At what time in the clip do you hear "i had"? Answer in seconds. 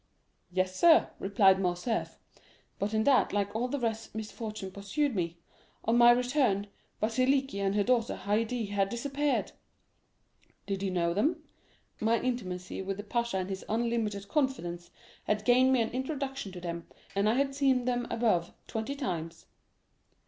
17.29-17.53